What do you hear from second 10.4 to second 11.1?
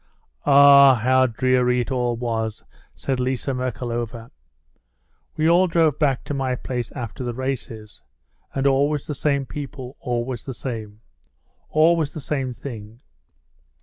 the same.